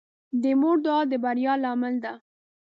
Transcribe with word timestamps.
د 0.41 0.43
مور 0.59 0.77
دعا 0.85 1.01
د 1.11 1.13
بریا 1.23 1.53
لامل 1.63 1.95
ده. 2.03 2.13